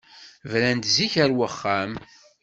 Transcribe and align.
Bren-d 0.51 0.85
zik 0.95 1.13
ar 1.23 1.31
wexxam! 1.37 1.91